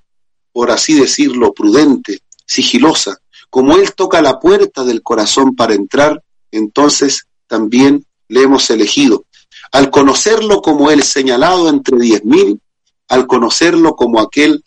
[0.52, 3.18] por así decirlo, prudente, sigilosa,
[3.48, 9.24] como Él toca la puerta del corazón para entrar, entonces también le hemos elegido.
[9.72, 12.60] Al conocerlo como el señalado entre diez mil,
[13.08, 14.62] al conocerlo como aquel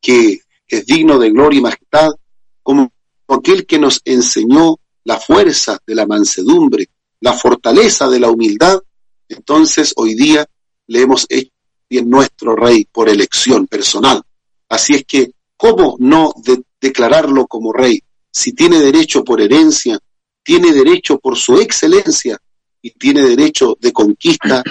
[0.00, 2.10] que es digno de gloria y majestad,
[2.62, 2.92] como
[3.28, 6.88] aquel que nos enseñó la fuerza de la mansedumbre,
[7.20, 8.80] la fortaleza de la humildad,
[9.28, 10.46] entonces hoy día
[10.86, 11.55] le hemos hecho
[11.88, 14.22] bien nuestro rey por elección personal.
[14.68, 16.32] Así es que, ¿cómo no
[16.80, 18.02] declararlo como rey?
[18.30, 19.98] Si tiene derecho por herencia,
[20.42, 22.38] tiene derecho por su excelencia
[22.82, 24.62] y tiene derecho de conquista,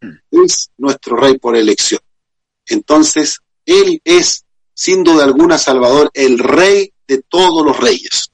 [0.30, 2.00] es nuestro rey por elección.
[2.66, 8.30] Entonces, Él es, sin duda alguna, Salvador, el rey de todos los reyes.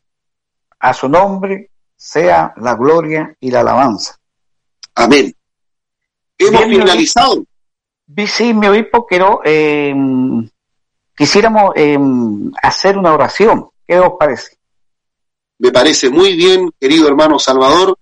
[0.81, 4.19] A su nombre sea la gloria y la alabanza.
[4.95, 5.35] Amén.
[6.39, 7.45] Hemos finalizado.
[8.27, 9.95] Sí, mi obispo, quiero, eh,
[11.17, 11.99] quisiéramos eh,
[12.63, 13.69] hacer una oración.
[13.87, 14.57] ¿Qué os parece?
[15.59, 17.97] Me parece muy bien, querido hermano Salvador.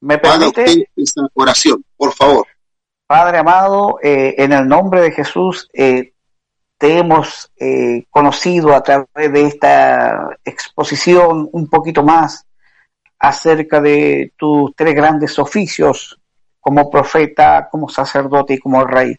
[0.00, 0.90] ¿Me permite?
[0.96, 2.46] esa oración, por favor.
[3.06, 6.12] Padre amado, eh, en el nombre de Jesús, eh,
[6.76, 12.44] te hemos eh, conocido a través de esta exposición un poquito más
[13.18, 16.18] acerca de tus tres grandes oficios
[16.58, 19.16] como profeta, como sacerdote y como rey.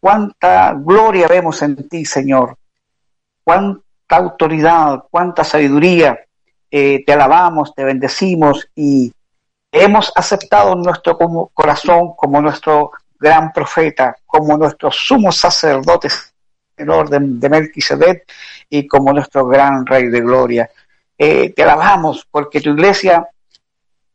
[0.00, 2.56] Cuánta gloria vemos en ti, Señor.
[3.44, 6.18] Cuánta autoridad, cuánta sabiduría.
[6.70, 9.12] te alabamos, te bendecimos y
[9.72, 11.18] hemos aceptado nuestro
[11.52, 16.08] corazón como nuestro gran profeta, como nuestro sumo sacerdote
[16.76, 18.24] en orden de Melquisedec
[18.68, 20.70] y como nuestro gran rey de gloria.
[21.16, 23.26] Eh, te alabamos porque tu iglesia,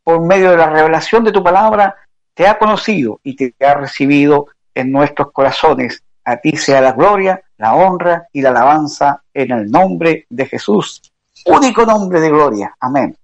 [0.04, 1.96] por medio de la revelación de tu palabra,
[2.34, 6.04] te ha conocido y te ha recibido en nuestros corazones.
[6.24, 11.02] A ti sea la gloria, la honra y la alabanza en el nombre de Jesús,
[11.46, 12.76] único nombre de gloria.
[12.80, 13.16] Amén.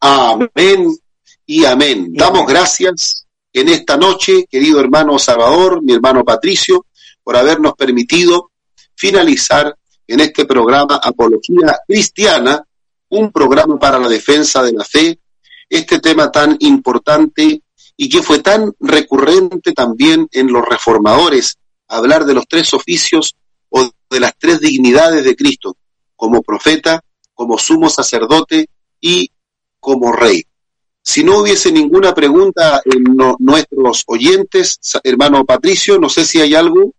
[0.00, 0.96] Amén
[1.44, 2.12] y amén.
[2.12, 6.86] Damos gracias en esta noche, querido hermano Salvador, mi hermano Patricio,
[7.22, 8.50] por habernos permitido
[8.94, 9.76] finalizar
[10.06, 12.62] en este programa Apología Cristiana,
[13.08, 15.18] un programa para la defensa de la fe,
[15.68, 17.62] este tema tan importante
[17.96, 23.36] y que fue tan recurrente también en los reformadores, hablar de los tres oficios
[23.70, 25.76] o de las tres dignidades de Cristo,
[26.14, 27.02] como profeta,
[27.34, 28.68] como sumo sacerdote
[29.00, 29.30] y
[29.80, 30.44] como rey.
[31.02, 33.04] Si no hubiese ninguna pregunta en
[33.38, 36.92] nuestros oyentes, hermano Patricio, no sé si hay algo.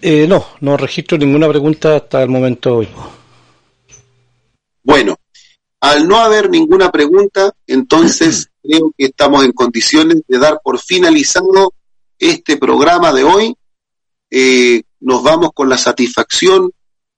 [0.00, 2.88] Eh, no, no registro ninguna pregunta hasta el momento hoy.
[4.82, 5.19] Bueno,
[5.80, 11.72] Al no haber ninguna pregunta, entonces creo que estamos en condiciones de dar por finalizado
[12.18, 13.56] este programa de hoy.
[14.30, 16.70] Eh, nos vamos con la satisfacción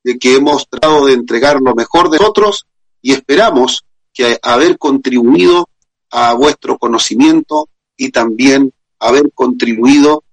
[0.05, 2.67] de que hemos tratado de entregar lo mejor de nosotros
[3.01, 3.85] y esperamos
[4.15, 5.69] que haber contribuido
[6.11, 10.25] a vuestro conocimiento y también haber contribuido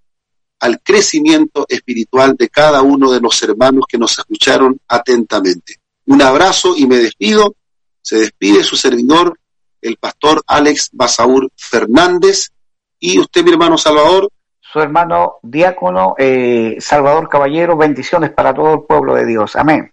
[0.59, 5.75] al crecimiento espiritual de cada uno de los hermanos que nos escucharon atentamente.
[6.05, 7.55] Un abrazo y me despido.
[8.01, 9.39] Se despide su servidor,
[9.81, 12.51] el pastor Alex Basaur Fernández.
[12.99, 14.29] Y usted, mi hermano Salvador.
[14.61, 17.77] Su hermano diácono eh, Salvador Caballero.
[17.77, 19.55] Bendiciones para todo el pueblo de Dios.
[19.55, 19.91] Amén.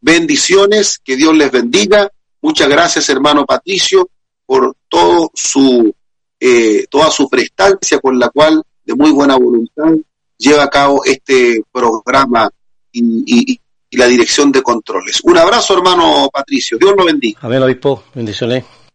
[0.00, 2.10] Bendiciones, que Dios les bendiga.
[2.42, 4.10] Muchas gracias, hermano Patricio,
[4.44, 5.94] por todo su,
[6.38, 9.94] eh, toda su prestancia con la cual, de muy buena voluntad,
[10.36, 12.50] lleva a cabo este programa
[12.92, 13.60] y, y,
[13.94, 15.20] y la dirección de controles.
[15.22, 16.76] Un abrazo, hermano Patricio.
[16.76, 17.38] Dios lo bendiga.
[17.42, 18.02] Amén, obispo.
[18.12, 18.64] Bendiciones.